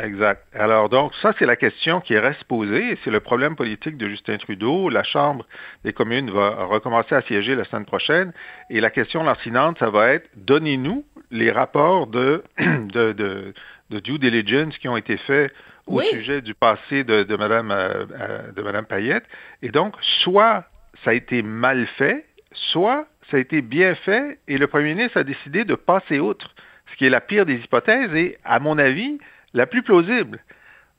Exact. 0.03 0.43
Alors 0.55 0.89
donc, 0.89 1.13
ça, 1.21 1.35
c'est 1.39 1.45
la 1.45 1.57
question 1.57 2.01
qui 2.01 2.17
reste 2.17 2.45
posée. 2.45 2.99
C'est 3.05 3.11
le 3.11 3.21
problème 3.21 3.55
politique 3.55 3.99
de 3.99 4.09
Justin 4.09 4.39
Trudeau. 4.39 4.89
La 4.89 5.03
Chambre 5.03 5.45
des 5.85 5.93
communes 5.93 6.31
va 6.31 6.65
recommencer 6.65 7.15
à 7.15 7.21
siéger 7.23 7.55
la 7.55 7.65
semaine 7.65 7.85
prochaine. 7.85 8.33
Et 8.71 8.81
la 8.81 8.89
question 8.89 9.23
lancinante, 9.23 9.79
ça 9.79 9.91
va 9.91 10.13
être, 10.13 10.27
donnez-nous 10.37 11.05
les 11.31 11.51
rapports 11.51 12.07
de, 12.07 12.43
de, 12.59 13.13
de, 13.13 13.53
de 13.91 14.01
due 14.01 14.19
diligence 14.19 14.79
qui 14.79 14.89
ont 14.89 14.97
été 14.97 15.19
faits 15.19 15.53
au 15.87 16.01
sujet 16.03 16.41
du 16.41 16.55
passé 16.55 17.05
de, 17.05 17.25
de 17.25 17.37
Mme, 17.37 17.71
euh, 17.71 18.07
euh, 18.19 18.53
de 18.53 18.63
Madame 18.63 18.87
Payette. 18.87 19.25
Et 19.63 19.71
donc, 19.71 19.95
soit 20.23 20.65
ça 21.05 21.11
a 21.11 21.15
été 21.15 21.43
mal 21.43 21.87
fait, 21.99 22.25
soit 22.53 23.07
ça 23.31 23.37
a 23.37 23.41
été 23.41 23.63
bien 23.63 23.95
fait 23.95 24.39
et 24.49 24.59
le 24.59 24.67
premier 24.67 24.95
ministre 24.95 25.19
a 25.19 25.25
décidé 25.25 25.65
de 25.65 25.75
passer 25.75 26.19
outre, 26.19 26.55
ce 26.91 26.97
qui 26.97 27.07
est 27.07 27.11
la 27.11 27.21
pire 27.21 27.47
des 27.47 27.57
hypothèses 27.57 28.15
et, 28.15 28.39
à 28.45 28.59
mon 28.59 28.79
avis, 28.79 29.19
la 29.55 29.67
plus 29.67 29.83
plausible. 29.83 30.41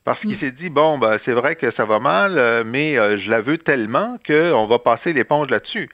Parce 0.04 0.18
qu'il 0.20 0.36
mm. 0.36 0.40
s'est 0.40 0.52
dit, 0.52 0.68
bon, 0.68 0.98
ben, 0.98 1.18
c'est 1.24 1.32
vrai 1.32 1.56
que 1.56 1.70
ça 1.72 1.84
va 1.84 2.00
mal, 2.00 2.38
euh, 2.38 2.64
mais 2.64 2.94
je 3.18 3.30
la 3.30 3.40
veux 3.40 3.58
tellement 3.58 4.18
qu'on 4.26 4.66
va 4.66 4.78
passer 4.78 5.12
l'éponge 5.12 5.50
là-dessus. 5.50 5.88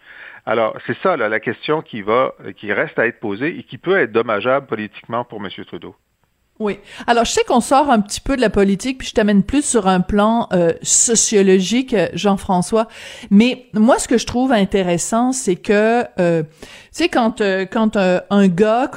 Alors, 0.46 0.78
c'est 0.86 0.96
ça 0.98 1.16
la 1.16 1.40
question 1.40 1.82
qui 1.82 2.00
va, 2.00 2.34
qui 2.56 2.72
reste 2.72 2.98
à 2.98 3.06
être 3.06 3.20
posée 3.20 3.58
et 3.58 3.64
qui 3.64 3.76
peut 3.76 3.98
être 3.98 4.12
dommageable 4.12 4.66
politiquement 4.66 5.24
pour 5.24 5.44
M. 5.44 5.50
Trudeau. 5.66 5.94
Oui. 6.60 6.80
Alors, 7.06 7.24
je 7.24 7.30
sais 7.30 7.44
qu'on 7.44 7.60
sort 7.60 7.88
un 7.88 8.00
petit 8.00 8.20
peu 8.20 8.34
de 8.34 8.40
la 8.40 8.50
politique, 8.50 8.98
puis 8.98 9.08
je 9.08 9.14
t'amène 9.14 9.44
plus 9.44 9.64
sur 9.64 9.86
un 9.86 10.00
plan 10.00 10.48
euh, 10.52 10.72
sociologique, 10.82 11.94
Jean-François. 12.14 12.88
Mais 13.30 13.66
moi, 13.74 14.00
ce 14.00 14.08
que 14.08 14.18
je 14.18 14.26
trouve 14.26 14.50
intéressant, 14.50 15.30
c'est 15.30 15.54
que, 15.54 16.04
euh, 16.18 16.42
tu 16.42 16.68
sais, 16.90 17.08
quand 17.08 17.40
euh, 17.40 17.64
quand 17.64 17.96
un 17.96 18.48
gars 18.48 18.90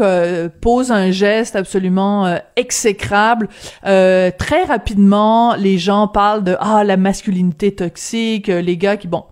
pose 0.62 0.92
un 0.92 1.12
geste 1.12 1.56
absolument 1.56 2.40
exécrable, 2.56 3.48
très 3.84 4.64
rapidement, 4.68 5.54
les 5.56 5.78
gens 5.78 6.08
parlent 6.08 6.44
de 6.44 6.58
ah 6.60 6.84
la 6.84 6.98
masculinité 6.98 7.76
toxique, 7.76 8.48
les 8.48 8.78
gars 8.78 8.98
qui 8.98 9.08
bon. 9.08 9.26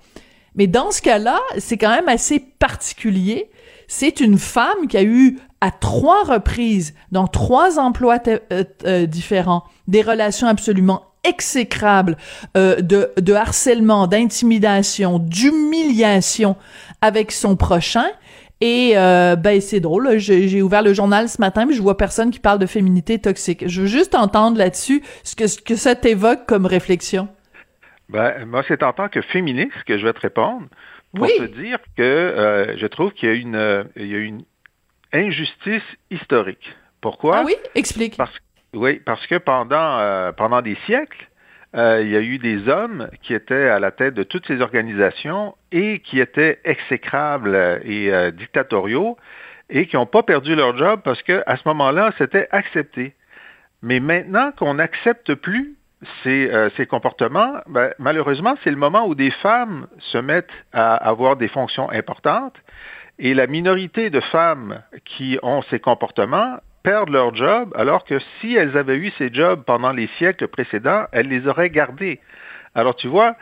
Mais 0.55 0.67
dans 0.67 0.91
ce 0.91 1.01
cas-là, 1.01 1.39
c'est 1.57 1.77
quand 1.77 1.93
même 1.93 2.09
assez 2.09 2.39
particulier. 2.39 3.49
C'est 3.87 4.19
une 4.19 4.37
femme 4.37 4.87
qui 4.87 4.97
a 4.97 5.03
eu 5.03 5.39
à 5.61 5.71
trois 5.71 6.23
reprises, 6.23 6.93
dans 7.11 7.27
trois 7.27 7.79
emplois 7.79 8.19
euh, 8.27 8.63
euh, 8.85 9.05
différents, 9.05 9.63
des 9.87 10.01
relations 10.01 10.47
absolument 10.47 11.03
exécrables 11.23 12.15
euh, 12.55 12.81
de, 12.81 13.11
de 13.19 13.33
harcèlement, 13.33 14.07
d'intimidation, 14.07 15.19
d'humiliation 15.19 16.55
avec 17.01 17.31
son 17.31 17.55
prochain. 17.55 18.05
Et 18.61 18.93
ben 18.93 19.61
c'est 19.61 19.79
drôle, 19.79 20.17
j'ai 20.17 20.61
ouvert 20.61 20.81
le 20.81 20.93
journal 20.93 21.29
ce 21.29 21.39
matin, 21.39 21.65
mais 21.65 21.73
je 21.73 21.81
vois 21.81 21.95
personne 21.95 22.29
qui 22.29 22.41
parle 22.41 22.59
de 22.59 22.65
féminité 22.65 23.17
toxique. 23.17 23.65
Je 23.65 23.83
veux 23.83 23.87
juste 23.87 24.15
entendre 24.15 24.57
là-dessus 24.57 25.01
ce 25.23 25.37
que, 25.37 25.47
ce 25.47 25.61
que 25.61 25.77
ça 25.77 25.95
t'évoque 25.95 26.45
comme 26.45 26.65
réflexion. 26.65 27.29
Ben, 28.09 28.45
moi, 28.45 28.63
c'est 28.67 28.83
en 28.83 28.93
tant 28.93 29.07
que 29.07 29.21
féministe 29.21 29.83
que 29.85 29.97
je 29.97 30.05
vais 30.05 30.13
te 30.13 30.21
répondre 30.21 30.67
pour 31.15 31.27
te 31.27 31.43
dire 31.43 31.79
que 31.95 32.75
je 32.77 32.87
trouve 32.87 33.13
qu'il 33.13 33.29
y 33.29 33.31
a 33.31 33.35
une, 33.35 33.85
il 33.95 34.07
y 34.07 34.15
a 34.15 34.19
une 34.19 34.43
injustice 35.13 35.83
historique. 36.11 36.75
Pourquoi? 37.01 37.37
Ah 37.37 37.43
oui? 37.45 37.55
Explique. 37.75 38.17
Parce, 38.17 38.35
oui, 38.73 38.99
parce 39.05 39.25
que 39.27 39.35
pendant, 39.35 39.99
euh, 39.99 40.31
pendant 40.31 40.61
des 40.61 40.75
siècles, 40.85 41.29
euh, 41.75 42.01
il 42.01 42.09
y 42.09 42.15
a 42.15 42.21
eu 42.21 42.39
des 42.39 42.67
hommes 42.67 43.09
qui 43.21 43.33
étaient 43.33 43.69
à 43.69 43.79
la 43.79 43.91
tête 43.91 44.15
de 44.15 44.23
toutes 44.23 44.45
ces 44.47 44.61
organisations 44.61 45.55
et 45.71 45.99
qui 45.99 46.19
étaient 46.19 46.59
exécrables 46.63 47.81
et 47.83 48.11
euh, 48.11 48.31
dictatoriaux 48.31 49.17
et 49.69 49.85
qui 49.85 49.95
n'ont 49.95 50.07
pas 50.07 50.23
perdu 50.23 50.55
leur 50.55 50.75
job 50.77 51.01
parce 51.03 51.21
qu'à 51.21 51.55
ce 51.55 51.67
moment-là, 51.67 52.11
c'était 52.17 52.47
accepté. 52.51 53.13
Mais 53.83 53.99
maintenant 53.99 54.51
qu'on 54.51 54.75
n'accepte 54.75 55.35
plus 55.35 55.75
ces, 56.23 56.49
ces 56.77 56.85
comportements, 56.85 57.55
ben, 57.67 57.93
malheureusement, 57.99 58.55
c'est 58.63 58.71
le 58.71 58.77
moment 58.77 59.05
où 59.05 59.15
des 59.15 59.31
femmes 59.31 59.87
se 59.99 60.17
mettent 60.17 60.49
à 60.71 60.95
avoir 60.95 61.35
des 61.35 61.49
fonctions 61.49 61.89
importantes 61.91 62.55
et 63.19 63.33
la 63.33 63.47
minorité 63.47 64.09
de 64.09 64.21
femmes 64.21 64.81
qui 65.03 65.37
ont 65.43 65.61
ces 65.63 65.79
comportements 65.79 66.59
perdent 66.83 67.09
leur 67.09 67.35
job, 67.35 67.73
alors 67.75 68.05
que 68.05 68.17
si 68.39 68.55
elles 68.55 68.77
avaient 68.77 68.95
eu 68.95 69.11
ces 69.17 69.31
jobs 69.33 69.63
pendant 69.65 69.91
les 69.91 70.07
siècles 70.17 70.47
précédents, 70.47 71.05
elles 71.11 71.27
les 71.27 71.45
auraient 71.45 71.69
gardés. 71.69 72.21
Alors 72.75 72.95
tu 72.95 73.07
vois, 73.07 73.35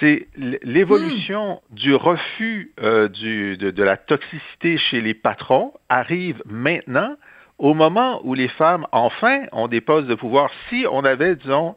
c'est 0.00 0.26
l'évolution 0.34 1.60
hmm. 1.70 1.74
du 1.74 1.94
refus 1.94 2.72
euh, 2.80 3.08
du, 3.08 3.56
de, 3.56 3.70
de, 3.70 3.82
la 3.84 3.96
toxicité 3.96 4.78
chez 4.78 5.00
les 5.00 5.14
patrons 5.14 5.72
arrive 5.88 6.42
maintenant 6.46 7.14
au 7.60 7.74
moment 7.74 8.22
où 8.24 8.32
les 8.32 8.48
femmes, 8.48 8.86
enfin, 8.90 9.42
ont 9.52 9.68
des 9.68 9.82
postes 9.82 10.08
de 10.08 10.14
pouvoir, 10.14 10.50
si 10.70 10.86
on 10.90 11.04
avait, 11.04 11.36
disons, 11.36 11.76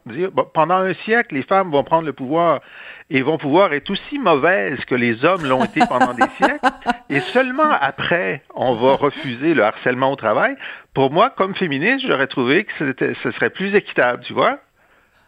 pendant 0.54 0.78
un 0.78 0.94
siècle, 1.04 1.36
les 1.36 1.44
femmes 1.44 1.72
vont 1.72 1.84
prendre 1.84 2.06
le 2.06 2.14
pouvoir 2.14 2.62
et 3.10 3.22
vont 3.22 3.38
pouvoir 3.38 3.74
être 3.74 3.90
aussi 3.90 4.18
mauvaises 4.18 4.80
que 4.86 4.96
les 4.96 5.26
hommes 5.26 5.46
l'ont 5.46 5.66
été 5.66 5.82
pendant 5.86 6.14
des 6.14 6.24
siècles, 6.38 6.70
et 7.10 7.20
seulement 7.20 7.70
après, 7.70 8.44
on 8.56 8.76
va 8.76 8.96
refuser 8.96 9.54
le 9.54 9.66
harcèlement 9.66 10.14
au 10.14 10.16
travail, 10.16 10.56
pour 10.94 11.12
moi, 11.12 11.30
comme 11.32 11.54
féministe, 11.54 12.06
j'aurais 12.08 12.28
trouvé 12.28 12.64
que 12.64 12.96
ce 13.22 13.32
serait 13.32 13.50
plus 13.50 13.76
équitable, 13.76 14.24
tu 14.24 14.32
vois? 14.32 14.60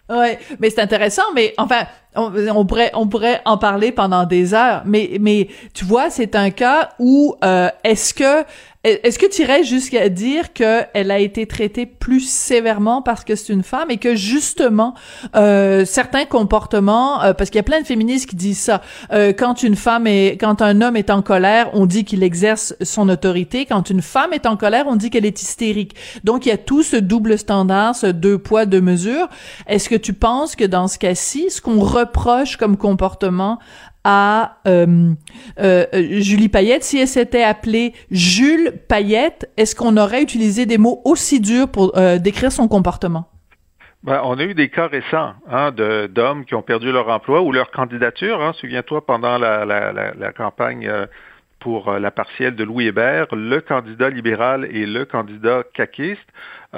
Ouais, 0.07 0.38
mais 0.59 0.69
c'est 0.69 0.81
intéressant, 0.81 1.24
mais 1.33 1.55
enfin, 1.57 1.85
on, 2.15 2.65
pourrait 2.65 2.91
on 2.93 3.07
pourrait 3.07 3.41
en 3.43 3.57
parler 3.57 3.91
pendant 3.91 4.24
des 4.24 4.53
heures, 4.53 4.83
mais 4.85 5.17
mais 5.19 5.47
tu 5.74 5.83
vois, 5.83 6.12
c'est 6.12 6.35
un 6.35 6.51
cas 6.51 6.91
où 7.00 7.35
euh, 7.43 7.69
est-ce 7.83 8.13
que 8.13 8.45
est-ce 8.86 9.18
que 9.18 9.25
tu 9.25 9.42
irais 9.42 9.63
jusqu'à 9.63 10.10
dire 10.10 10.54
qu'elle 10.54 11.10
a 11.10 11.18
été 11.18 11.48
traitée 11.48 11.88
plus 11.88 12.20
sévèrement 12.20 13.01
parce 13.01 13.24
que 13.24 13.36
c'est 13.36 13.51
une 13.51 13.63
femme 13.63 13.89
et 13.89 13.98
que 13.98 14.15
justement 14.15 14.94
euh, 15.36 15.86
certains 15.86 16.25
comportements, 16.25 17.24
euh, 17.24 17.34
parce 17.34 17.50
qu'il 17.50 17.58
y 17.58 17.62
a 17.62 17.63
plein 17.63 17.82
de 17.82 17.86
féministes 17.88 18.30
qui 18.30 18.36
disent 18.36 18.60
ça, 18.60 18.82
euh, 19.12 19.34
quand 19.34 19.63
une 19.63 19.75
femme 19.75 20.06
est, 20.06 20.38
quand 20.39 20.62
un 20.62 20.82
homme 20.82 20.96
est 20.98 21.10
en 21.10 21.24
colère, 21.24 21.72
on 21.74 21.88
dit 21.88 22.06
qu'il 22.06 22.22
exerce 22.22 22.75
son 22.82 23.10
autorité. 23.10 23.65
Quand 23.65 23.89
une 23.89 24.04
femme 24.04 24.34
est 24.34 24.46
en 24.46 24.56
colère, 24.56 24.86
on 24.88 24.96
dit 24.96 25.10
qu'elle 25.10 25.25
est 25.25 25.42
hystérique. 25.42 25.96
Donc 26.24 26.46
il 26.46 26.50
y 26.50 26.51
a 26.51 26.58
tout 26.58 26.84
ce 26.84 26.96
double 26.96 27.39
standard, 27.39 27.96
ce 27.96 28.08
deux 28.08 28.38
poids 28.38 28.68
deux 28.68 28.82
mesures. 28.82 29.27
Est-ce 29.65 29.89
que 29.89 29.96
tu 29.96 30.13
penses 30.13 30.56
que 30.56 30.63
dans 30.63 30.88
ce 30.88 31.00
cas-ci, 31.00 31.50
ce 31.50 31.60
qu'on 31.60 31.80
reproche 31.80 32.58
comme 32.58 32.77
comportement 32.77 33.58
à 34.05 34.59
euh, 34.67 35.13
euh, 35.59 35.85
Julie 36.21 36.47
Payette. 36.47 36.83
Si 36.83 37.00
elle 37.00 37.07
s'était 37.07 37.43
appelée 37.43 37.93
Jules 38.12 38.74
Payette, 38.88 39.50
est-ce 39.57 39.75
qu'on 39.75 39.97
aurait 39.97 40.21
utilisé 40.21 40.65
des 40.65 40.77
mots 40.77 41.01
aussi 41.03 41.41
durs 41.41 41.67
pour 41.67 41.97
euh, 41.97 42.19
décrire 42.19 42.51
son 42.51 42.69
comportement? 42.69 43.27
Ben, 44.03 44.21
on 44.24 44.38
a 44.38 44.43
eu 44.43 44.53
des 44.53 44.69
cas 44.69 44.88
récents 44.88 45.33
hein, 45.50 45.71
d'hommes 46.09 46.45
qui 46.45 46.53
ont 46.53 46.62
perdu 46.62 46.91
leur 46.91 47.09
emploi 47.09 47.41
ou 47.41 47.51
leur 47.51 47.71
candidature. 47.71 48.39
Hein. 48.39 48.53
Souviens-toi, 48.53 49.03
pendant 49.03 49.39
la, 49.39 49.65
la, 49.65 49.91
la, 49.91 50.31
campagne 50.31 50.88
pour 51.59 51.91
la 51.91 52.12
partielle 52.12 52.55
de 52.55 52.63
Louis 52.63 52.85
Hébert, 52.85 53.25
le 53.33 53.59
candidat 53.62 54.12
libéral 54.12 54.67
et 54.69 54.85
le 54.85 55.05
candidat 55.05 55.63
caquiste, 55.74 56.21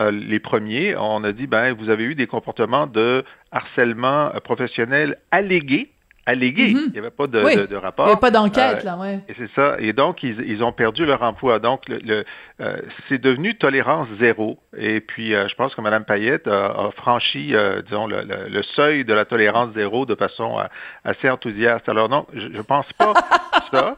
les 0.10 0.40
premiers, 0.40 0.96
on 0.96 1.22
a 1.26 1.34
dit, 1.34 1.48
ben, 1.48 1.74
vous 1.74 1.90
avez 1.90 2.06
eu 2.06 2.16
des 2.16 2.28
comportements 2.28 2.88
de 2.88 3.26
harcèlement 3.52 4.30
professionnel 4.46 5.18
allégués 5.32 5.92
allégué. 6.28 6.74
Mhm. 6.74 6.84
Il 6.88 6.92
n'y 6.92 7.00
avait 7.00 7.10
pas 7.10 7.26
de, 7.26 7.40
rapport. 7.76 8.06
Il 8.06 8.10
n'y 8.10 8.12
avait 8.12 8.20
pas 8.20 8.32
d'enquête, 8.32 8.84
là, 8.84 8.98
ouais. 8.98 9.22
Et 9.30 9.34
c'est 9.38 9.50
ça. 9.56 9.78
Et 9.80 9.94
donc, 9.94 10.22
ils, 10.22 10.64
ont 10.64 10.74
perdu 10.74 11.06
leur 11.06 11.24
emploi. 11.24 11.60
Donc, 11.60 11.88
le, 11.88 12.26
euh, 12.60 12.78
c'est 13.08 13.18
devenu 13.18 13.56
tolérance 13.56 14.08
zéro. 14.20 14.60
Et 14.78 15.00
puis, 15.00 15.34
euh, 15.34 15.48
je 15.48 15.56
pense 15.56 15.74
que 15.74 15.82
Mme 15.82 16.04
Payette 16.04 16.48
a, 16.48 16.90
franchi, 16.98 17.56
euh, 17.56 17.82
disons, 17.82 18.08
le, 18.08 18.62
seuil 18.76 19.06
de 19.06 19.14
la 19.14 19.26
tolérance 19.26 19.74
zéro 19.74 20.06
de 20.06 20.16
façon 20.16 20.58
assez 21.06 21.30
enthousiaste. 21.30 21.88
Alors, 21.88 22.10
non, 22.10 22.28
je 22.34 22.48
ne 22.48 22.62
pense 22.62 22.92
pas 22.94 23.14
ça. 23.72 23.98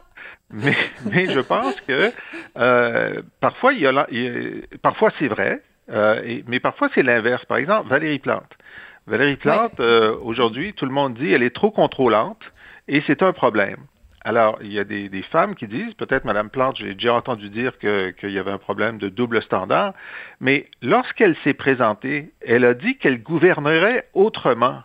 Mais, 0.52 0.76
mais 1.10 1.26
je 1.26 1.40
pense 1.40 1.74
que 1.82 2.12
parfois, 3.40 3.72
il 3.72 3.80
y 3.80 3.86
a, 3.86 4.06
parfois 4.82 5.10
c'est 5.18 5.28
vrai, 5.28 5.62
mais 5.88 6.60
parfois 6.60 6.88
c'est 6.94 7.02
l'inverse. 7.02 7.44
Par 7.44 7.58
exemple, 7.58 7.88
Valérie 7.88 8.18
Plante. 8.18 8.56
Valérie 9.06 9.36
Plante, 9.36 9.80
euh, 9.80 10.16
aujourd'hui, 10.22 10.72
tout 10.74 10.86
le 10.86 10.92
monde 10.92 11.14
dit 11.14 11.32
elle 11.32 11.42
est 11.42 11.54
trop 11.54 11.70
contrôlante 11.70 12.42
et 12.88 13.02
c'est 13.06 13.22
un 13.22 13.32
problème. 13.32 13.78
Alors, 14.22 14.58
il 14.60 14.72
y 14.72 14.78
a 14.78 14.84
des, 14.84 15.22
femmes 15.22 15.54
qui 15.54 15.66
disent, 15.66 15.94
peut-être 15.94 16.26
Mme 16.26 16.50
Plante, 16.50 16.76
j'ai 16.76 16.92
déjà 16.92 17.14
entendu 17.14 17.48
dire 17.48 17.78
qu'il 17.78 18.30
y 18.30 18.38
avait 18.38 18.50
un 18.50 18.58
problème 18.58 18.98
de 18.98 19.08
double 19.08 19.40
standard, 19.42 19.94
mais 20.40 20.68
lorsqu'elle 20.82 21.36
s'est 21.42 21.54
présentée, 21.54 22.32
elle 22.46 22.66
a 22.66 22.74
dit 22.74 22.98
qu'elle 22.98 23.22
gouvernerait 23.22 24.08
autrement. 24.12 24.82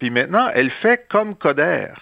Puis 0.00 0.10
maintenant, 0.10 0.48
elle 0.52 0.70
fait 0.70 1.06
comme 1.08 1.36
Coder. 1.36 1.92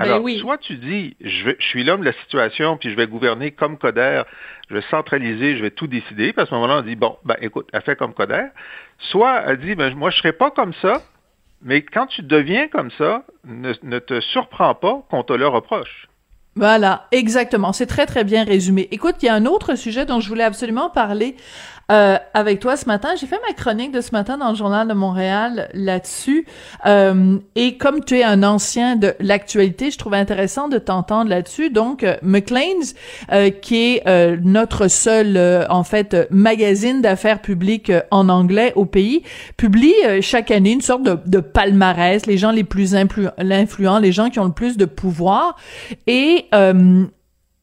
Ben 0.00 0.06
Alors, 0.06 0.26
soit 0.38 0.56
tu 0.56 0.76
dis, 0.76 1.14
je, 1.20 1.50
je 1.58 1.66
suis 1.66 1.84
l'homme 1.84 2.00
de 2.00 2.06
la 2.06 2.14
situation, 2.14 2.78
puis 2.78 2.90
je 2.90 2.96
vais 2.96 3.06
gouverner 3.06 3.50
comme 3.50 3.76
Coder, 3.76 4.22
je 4.70 4.74
vais 4.74 4.82
centraliser, 4.90 5.58
je 5.58 5.62
vais 5.62 5.70
tout 5.70 5.86
décider, 5.86 6.32
puis 6.32 6.42
à 6.42 6.46
ce 6.46 6.54
moment-là, 6.54 6.78
on 6.78 6.82
dit, 6.82 6.96
bon, 6.96 7.18
ben 7.22 7.36
écoute, 7.42 7.68
elle 7.74 7.82
fait 7.82 7.96
comme 7.96 8.14
Coder. 8.14 8.46
Soit 8.98 9.42
elle 9.46 9.58
dit, 9.58 9.74
ben, 9.74 9.94
moi, 9.94 10.08
je 10.08 10.16
ne 10.16 10.18
serai 10.20 10.32
pas 10.32 10.50
comme 10.50 10.72
ça, 10.80 11.02
mais 11.60 11.82
quand 11.82 12.06
tu 12.06 12.22
deviens 12.22 12.68
comme 12.68 12.90
ça, 12.92 13.24
ne, 13.44 13.74
ne 13.82 13.98
te 13.98 14.20
surprends 14.20 14.74
pas 14.74 15.02
qu'on 15.10 15.22
te 15.22 15.34
le 15.34 15.46
reproche. 15.46 16.08
Voilà, 16.56 17.06
exactement. 17.12 17.72
C'est 17.72 17.86
très, 17.86 18.06
très 18.06 18.24
bien 18.24 18.44
résumé. 18.44 18.88
Écoute, 18.90 19.16
il 19.22 19.26
y 19.26 19.28
a 19.28 19.34
un 19.34 19.46
autre 19.46 19.74
sujet 19.74 20.04
dont 20.04 20.20
je 20.20 20.28
voulais 20.28 20.44
absolument 20.44 20.90
parler 20.90 21.36
euh, 21.90 22.16
avec 22.34 22.60
toi 22.60 22.76
ce 22.76 22.86
matin. 22.86 23.10
J'ai 23.18 23.26
fait 23.26 23.40
ma 23.46 23.52
chronique 23.54 23.92
de 23.92 24.00
ce 24.00 24.12
matin 24.12 24.38
dans 24.38 24.50
le 24.50 24.54
journal 24.54 24.86
de 24.86 24.94
Montréal 24.94 25.68
là-dessus. 25.74 26.46
Euh, 26.86 27.38
et 27.56 27.76
comme 27.78 28.04
tu 28.04 28.18
es 28.18 28.24
un 28.24 28.42
ancien 28.42 28.96
de 28.96 29.14
l'actualité, 29.20 29.90
je 29.90 29.98
trouvais 29.98 30.18
intéressant 30.18 30.68
de 30.68 30.78
t'entendre 30.78 31.30
là-dessus. 31.30 31.70
Donc, 31.70 32.04
euh, 32.04 32.16
McLean's, 32.22 32.94
euh, 33.32 33.50
qui 33.50 33.76
est 33.76 34.02
euh, 34.06 34.36
notre 34.42 34.88
seul, 34.88 35.38
en 35.68 35.84
fait, 35.84 36.16
magazine 36.30 37.02
d'affaires 37.02 37.40
publiques 37.40 37.92
en 38.10 38.28
anglais 38.28 38.72
au 38.76 38.84
pays, 38.84 39.22
publie 39.56 39.94
chaque 40.20 40.50
année 40.50 40.72
une 40.72 40.80
sorte 40.80 41.02
de, 41.02 41.18
de, 41.26 41.40
palmarès, 41.40 42.26
les 42.26 42.38
gens 42.38 42.50
les 42.50 42.64
plus 42.64 42.94
influents, 42.94 43.98
les 43.98 44.12
gens 44.12 44.30
qui 44.30 44.38
ont 44.38 44.44
le 44.44 44.52
plus 44.52 44.76
de 44.76 44.84
pouvoir. 44.84 45.56
Et 46.06 46.46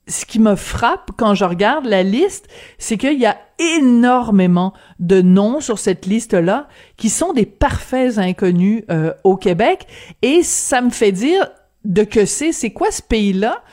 ce 0.08 0.26
qui 0.26 0.40
me 0.40 0.56
frappe 0.56 1.12
quand 1.18 1.36
je 1.36 1.46
regarde 1.46 1.86
la 1.86 2.04
liste, 2.04 2.48
c'est 2.78 2.98
qu'il 2.98 3.20
y 3.20 3.26
a 3.26 3.38
énormément 3.60 4.74
de 5.00 5.22
noms 5.22 5.60
sur 5.60 5.80
cette 5.80 6.06
liste-là 6.06 6.68
qui 6.96 7.10
sont 7.10 7.34
des 7.34 7.46
parfaits 7.46 8.18
inconnus 8.18 8.84
euh, 8.90 9.14
au 9.24 9.36
Québec. 9.36 9.88
Et 10.22 10.44
ça 10.44 10.82
me 10.82 10.90
fait 10.90 11.12
dire 11.12 11.48
de 11.84 12.04
que 12.04 12.26
c'est 12.26 12.52
c'est 12.52 12.72
quoi 12.72 12.92
ce 12.92 13.02
pays-là? 13.02 13.64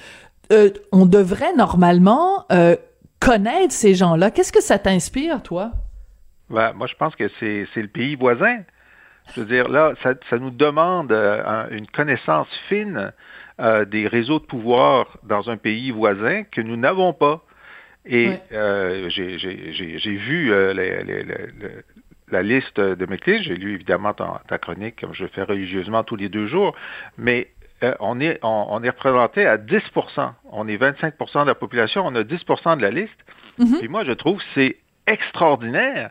Euh, 0.52 0.70
on 0.92 1.06
devrait 1.06 1.54
normalement 1.54 2.44
euh, 2.52 2.76
connaître 3.20 3.72
ces 3.72 3.94
gens-là. 3.94 4.30
Qu'est-ce 4.30 4.52
que 4.52 4.62
ça 4.62 4.78
t'inspire 4.78 5.42
toi? 5.42 5.70
Ben, 6.50 6.72
moi 6.74 6.86
je 6.86 6.94
pense 6.94 7.14
que 7.16 7.30
c'est 7.40 7.66
le 7.76 7.88
pays 7.88 8.16
voisin. 8.16 8.58
Je 9.34 9.40
veux 9.40 9.46
dire 9.46 9.68
là 9.68 9.94
ça 10.02 10.38
nous 10.38 10.50
demande 10.50 11.12
une 11.70 11.86
connaissance 11.86 12.48
fine 12.68 13.12
euh, 13.60 13.84
des 13.84 14.08
réseaux 14.08 14.40
de 14.40 14.44
pouvoir 14.44 15.16
dans 15.22 15.48
un 15.48 15.56
pays 15.56 15.92
voisin 15.92 16.42
que 16.42 16.60
nous 16.60 16.76
n'avons 16.76 17.12
pas. 17.12 17.44
Et 18.04 18.32
euh, 18.50 19.08
j'ai 19.08 20.16
vu 20.16 20.52
euh, 20.52 20.74
la 22.32 22.42
liste 22.42 22.80
de 22.80 23.06
mes 23.06 23.16
clés, 23.16 23.44
j'ai 23.44 23.54
lu 23.54 23.74
évidemment 23.74 24.12
ta, 24.12 24.42
ta, 24.48 24.58
chronique, 24.58 25.00
comme 25.00 25.14
je 25.14 25.26
fais 25.26 25.44
religieusement 25.44 26.02
tous 26.02 26.16
les 26.16 26.28
deux 26.28 26.48
jours, 26.48 26.74
mais 27.16 27.52
on, 28.00 28.20
est, 28.20 28.40
on, 28.42 28.82
est 28.82 28.90
représenté 28.90 29.46
à 29.46 29.56
10% 29.56 30.32
On 30.50 30.66
est 30.66 30.76
25% 30.76 31.42
de 31.42 31.46
la 31.46 31.54
population, 31.54 32.04
on 32.04 32.14
a 32.16 32.24
10% 32.24 32.76
de 32.76 32.82
la 32.82 32.90
liste. 32.90 33.12
Mm-hmm. 33.60 33.84
Et 33.84 33.88
moi, 33.88 34.04
je 34.04 34.12
trouve 34.12 34.42
c'est 34.54 34.78
extraordinaire 35.06 36.10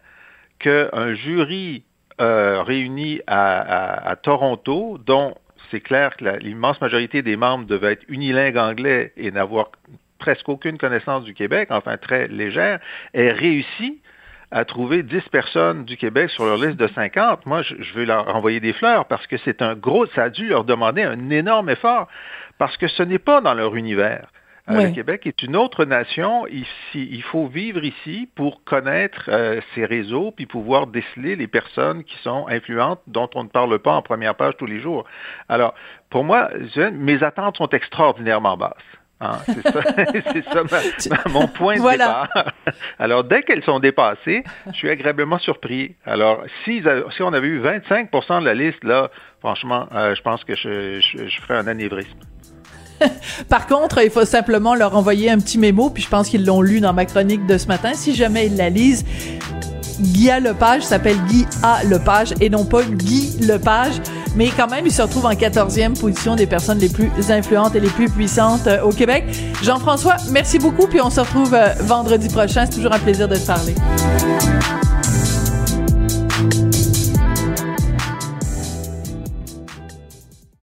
qu'un 0.59 1.13
jury 1.13 1.83
réuni 2.19 3.19
à, 3.27 4.07
à, 4.09 4.15
Toronto, 4.15 4.97
dont 4.97 5.35
c'est 5.73 5.81
clair 5.81 6.15
que 6.15 6.25
l'immense 6.37 6.79
majorité 6.81 7.23
des 7.23 7.35
membres 7.35 7.65
devaient 7.65 7.93
être 7.93 8.05
unilingues 8.07 8.57
anglais 8.57 9.11
et 9.17 9.31
n'avoir 9.31 9.71
presque 10.19 10.47
aucune 10.47 10.77
connaissance 10.77 11.23
du 11.23 11.33
Québec, 11.33 11.69
enfin 11.71 11.97
très 11.97 12.27
légère, 12.27 12.79
ait 13.15 13.31
réussi 13.31 13.99
à 14.51 14.65
trouver 14.65 15.01
10 15.01 15.21
personnes 15.31 15.83
du 15.83 15.97
Québec 15.97 16.29
sur 16.29 16.45
leur 16.45 16.57
liste 16.57 16.77
de 16.77 16.87
50. 16.87 17.47
Moi, 17.47 17.63
je, 17.63 17.93
veux 17.95 18.05
leur 18.05 18.33
envoyer 18.35 18.59
des 18.59 18.73
fleurs 18.73 19.05
parce 19.05 19.25
que 19.25 19.37
c'est 19.37 19.63
un 19.63 19.73
gros, 19.73 20.05
ça 20.05 20.25
a 20.25 20.29
dû 20.29 20.47
leur 20.47 20.63
demander 20.63 21.01
un 21.01 21.31
énorme 21.31 21.71
effort 21.71 22.07
parce 22.59 22.77
que 22.77 22.87
ce 22.87 23.01
n'est 23.01 23.17
pas 23.17 23.41
dans 23.41 23.55
leur 23.55 23.75
univers. 23.75 24.27
Euh, 24.69 24.83
le 24.83 24.91
Québec 24.91 25.27
est 25.27 25.43
une 25.43 25.57
autre 25.57 25.83
nation. 25.83 26.47
Ici, 26.47 27.09
il 27.11 27.21
faut 27.23 27.47
vivre 27.47 27.83
ici 27.83 28.29
pour 28.33 28.63
connaître 28.63 29.25
euh, 29.27 29.59
ces 29.75 29.85
réseaux 29.85 30.31
puis 30.31 30.45
pouvoir 30.45 30.87
déceler 30.87 31.35
les 31.35 31.47
personnes 31.47 32.03
qui 32.05 32.15
sont 32.23 32.47
influentes 32.47 33.01
dont 33.07 33.29
on 33.35 33.43
ne 33.43 33.49
parle 33.49 33.77
pas 33.79 33.93
en 33.93 34.01
première 34.01 34.35
page 34.35 34.53
tous 34.57 34.65
les 34.65 34.79
jours. 34.79 35.03
Alors, 35.49 35.73
pour 36.09 36.23
moi, 36.23 36.49
mes 36.93 37.23
attentes 37.23 37.57
sont 37.57 37.69
extraordinairement 37.69 38.55
basses. 38.55 38.73
Hein. 39.19 39.37
c'est 39.45 40.43
ça, 41.09 41.19
mon 41.29 41.47
point 41.47 41.75
de 41.77 41.91
départ. 41.91 42.29
Alors, 42.99 43.23
dès 43.23 43.43
qu'elles 43.43 43.63
sont 43.63 43.79
dépassées, 43.79 44.43
je 44.67 44.73
suis 44.73 44.89
agréablement 44.89 45.39
surpris. 45.39 45.95
Alors, 46.05 46.43
si, 46.63 46.83
si 47.15 47.23
on 47.23 47.31
avait 47.31 47.47
eu 47.47 47.61
25% 47.61 48.41
de 48.41 48.45
la 48.45 48.53
liste, 48.53 48.83
là, 48.83 49.11
franchement, 49.39 49.87
euh, 49.93 50.15
je 50.15 50.21
pense 50.21 50.43
que 50.43 50.55
je, 50.55 50.99
je, 50.99 51.27
je 51.27 51.41
ferais 51.41 51.57
un 51.57 51.67
anévrisme. 51.67 52.19
Par 53.49 53.67
contre, 53.67 54.01
il 54.03 54.09
faut 54.09 54.25
simplement 54.25 54.75
leur 54.75 54.95
envoyer 54.95 55.29
un 55.29 55.37
petit 55.37 55.57
mémo, 55.57 55.89
puis 55.89 56.03
je 56.03 56.09
pense 56.09 56.29
qu'ils 56.29 56.45
l'ont 56.45 56.61
lu 56.61 56.79
dans 56.79 56.93
ma 56.93 57.05
chronique 57.05 57.45
de 57.45 57.57
ce 57.57 57.67
matin. 57.67 57.91
Si 57.93 58.15
jamais 58.15 58.47
ils 58.47 58.55
la 58.55 58.69
lisent, 58.69 59.05
Guy 59.99 60.29
Lepage 60.41 60.83
s'appelle 60.83 61.17
Guy 61.27 61.45
A. 61.61 61.83
Lepage 61.83 62.33
et 62.41 62.49
non 62.49 62.65
pas 62.65 62.83
Guy 62.83 63.37
Lepage. 63.41 64.01
Mais 64.35 64.49
quand 64.49 64.67
même, 64.67 64.85
il 64.85 64.91
se 64.91 65.01
retrouve 65.01 65.25
en 65.25 65.33
14e 65.33 65.99
position 65.99 66.35
des 66.35 66.47
personnes 66.47 66.79
les 66.79 66.89
plus 66.89 67.11
influentes 67.29 67.75
et 67.75 67.79
les 67.79 67.89
plus 67.89 68.09
puissantes 68.09 68.65
euh, 68.65 68.81
au 68.81 68.89
Québec. 68.89 69.25
Jean-François, 69.61 70.15
merci 70.31 70.57
beaucoup, 70.57 70.87
puis 70.87 71.01
on 71.01 71.11
se 71.11 71.19
retrouve 71.19 71.53
euh, 71.53 71.67
vendredi 71.81 72.29
prochain. 72.29 72.65
C'est 72.65 72.77
toujours 72.77 72.93
un 72.93 72.99
plaisir 72.99 73.27
de 73.27 73.35
te 73.35 73.45
parler. 73.45 73.75